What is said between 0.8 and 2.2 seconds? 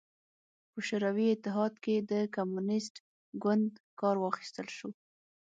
شوروي اتحاد کې د